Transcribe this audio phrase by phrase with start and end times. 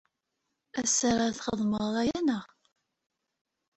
[0.79, 2.45] Ass-a ara txedmeḍ aya, neɣ?